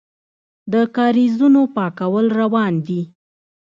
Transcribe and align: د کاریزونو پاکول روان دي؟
د 0.71 0.73
کاریزونو 0.95 1.61
پاکول 1.75 2.25
روان 2.39 2.73
دي؟ 2.85 3.01